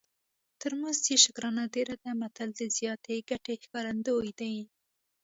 [0.61, 4.55] تر مزد یې شکرانه ډېره ده متل د زیاتې ګټې ښکارندوی دی